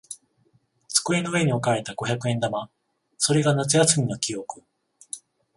[0.87, 2.71] 机の上に置かれた五百円玉。
[3.19, 4.63] それが夏休みの記憶。